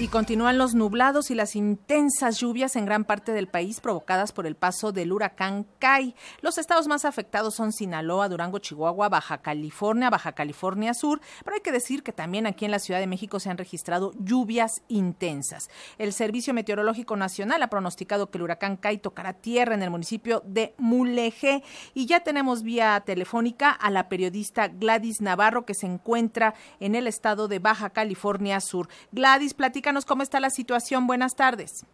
[0.00, 4.46] Y continúan los nublados y las intensas lluvias en gran parte del país provocadas por
[4.46, 6.14] el paso del huracán Kai.
[6.40, 11.62] Los estados más afectados son Sinaloa, Durango, Chihuahua, Baja California, Baja California Sur, pero hay
[11.62, 15.68] que decir que también aquí en la Ciudad de México se han registrado lluvias intensas.
[15.98, 20.44] El Servicio Meteorológico Nacional ha pronosticado que el huracán Kai tocará tierra en el municipio
[20.46, 26.54] de Mulegé y ya tenemos vía telefónica a la periodista Gladys Navarro que se encuentra
[26.78, 28.88] en el estado de Baja California Sur.
[29.10, 31.06] Gladys, platica cómo está la situación.
[31.06, 31.86] Buenas tardes.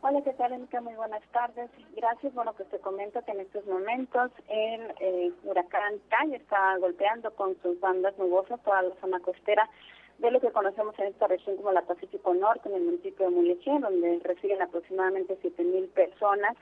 [0.00, 0.80] Hola, ¿qué tal, Erika?
[0.80, 1.70] Muy buenas tardes.
[1.94, 2.34] Gracias.
[2.34, 7.56] Bueno, que te comento que en estos momentos el eh, huracán Tai está golpeando con
[7.62, 9.68] sus bandas nubosas toda la zona costera
[10.18, 13.34] de lo que conocemos en esta región como la Pacífico Norte, en el municipio de
[13.34, 16.56] Mulegé, donde residen aproximadamente 7.000 personas.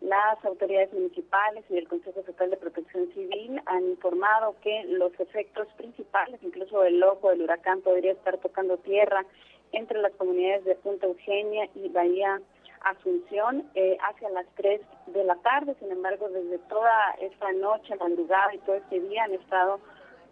[0.00, 5.68] Las autoridades municipales y el Consejo Estatal de Protección Civil han informado que los efectos
[5.76, 9.24] principales, incluso el ojo del huracán, podría estar tocando tierra
[9.72, 12.40] entre las comunidades de Punta Eugenia y Bahía
[12.84, 15.76] Asunción eh, hacia las 3 de la tarde.
[15.78, 19.78] Sin embargo, desde toda esta noche, madrugada y todo este día han estado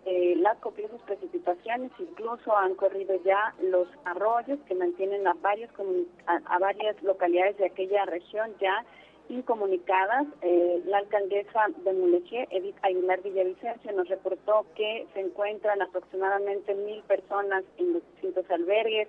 [0.04, 5.70] eh, las copiosas precipitaciones, incluso han corrido ya los arroyos que mantienen a, varios
[6.26, 8.84] a varias localidades de aquella región ya
[9.30, 10.26] incomunicadas.
[10.42, 17.02] Eh, la alcaldesa de Mulegé, Edith Aguilar Villavicencio, nos reportó que se encuentran aproximadamente mil
[17.04, 19.08] personas en los distintos albergues.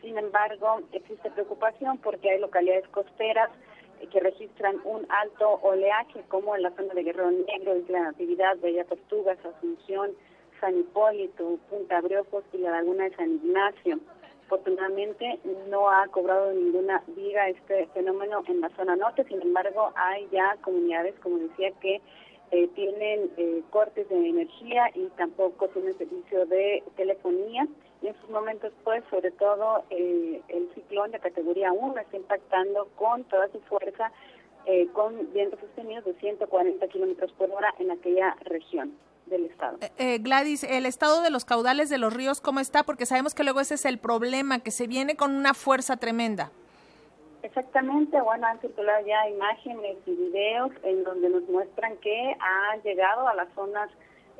[0.00, 3.50] Sin embargo, existe preocupación porque hay localidades costeras
[4.10, 8.84] que registran un alto oleaje, como en la zona de Guerrero Negro, Isla Natividad, Bella
[8.84, 10.12] Tortugas, Asunción,
[10.60, 13.98] San Hipólito, Punta Briojos y la Laguna de San Ignacio.
[14.46, 20.26] Afortunadamente no ha cobrado ninguna viga este fenómeno en la zona norte, sin embargo hay
[20.32, 22.00] ya comunidades, como decía, que
[22.50, 27.68] eh, tienen eh, cortes de energía y tampoco tienen servicio de telefonía.
[28.30, 33.60] Momentos, pues, sobre todo eh, el ciclón de categoría 1 está impactando con toda su
[33.60, 34.12] fuerza,
[34.92, 38.92] con vientos sostenidos de 140 kilómetros por hora en aquella región
[39.30, 39.78] del Estado.
[39.80, 42.82] Eh, eh, Gladys, ¿el estado de los caudales de los ríos cómo está?
[42.82, 46.50] Porque sabemos que luego ese es el problema, que se viene con una fuerza tremenda.
[47.42, 53.26] Exactamente, bueno, han circulado ya imágenes y videos en donde nos muestran que ha llegado
[53.26, 53.88] a las zonas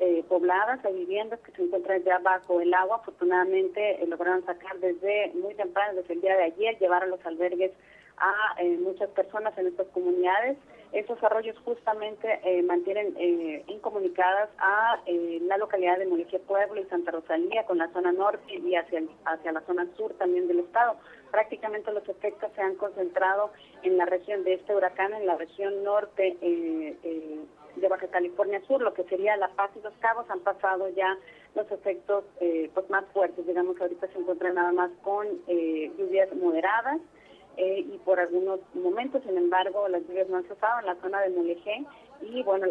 [0.01, 2.97] eh, pobladas, a viviendas que se encuentran ya bajo el agua.
[2.97, 7.71] Afortunadamente lograron sacar desde muy temprano, desde el día de ayer, llevar a los albergues
[8.17, 10.57] a muchas personas en estas comunidades.
[10.91, 16.85] Esos arroyos justamente eh, mantienen eh, incomunicadas a eh, la localidad de Mulegé Pueblo y
[16.85, 20.97] Santa Rosalía con la zona norte y hacia, hacia la zona sur también del estado.
[21.31, 23.51] Prácticamente los efectos se han concentrado
[23.83, 26.35] en la región de este huracán, en la región norte
[27.75, 31.17] de Baja California Sur, lo que sería La Paz y Los Cabos, han pasado ya
[31.55, 32.23] los efectos
[32.73, 33.45] pues más fuertes.
[33.45, 36.99] Digamos que ahorita se encuentran nada más con lluvias moderadas
[37.57, 41.21] eh, y por algunos momentos, sin embargo, las lluvias no han cesado en la zona
[41.21, 41.85] de Mulegé
[42.21, 42.67] y bueno,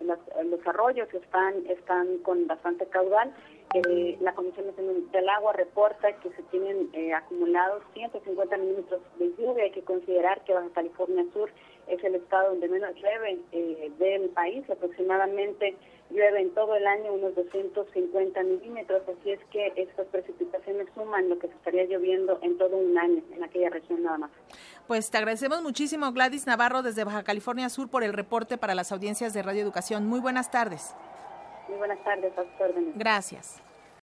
[0.00, 3.32] las, los arroyos están, están con bastante caudal.
[3.76, 9.30] Eh, la Comisión Nacional del Agua reporta que se tienen eh, acumulados 150 milímetros de
[9.36, 9.64] lluvia.
[9.64, 11.50] Hay que considerar que Baja California Sur
[11.86, 13.38] es el estado donde menos llueve
[13.98, 15.76] del país, aproximadamente
[16.08, 21.38] llueve en todo el año unos 250 milímetros, así es que estas precipitaciones suman lo
[21.38, 24.30] que se estaría lloviendo en todo un año en aquella región nada más.
[24.86, 28.90] Pues te agradecemos muchísimo, Gladys Navarro, desde Baja California Sur, por el reporte para las
[28.90, 30.06] audiencias de Radio Educación.
[30.06, 30.94] Muy buenas tardes.
[31.68, 32.44] Muy buenas tardes, a
[32.94, 33.65] Gracias.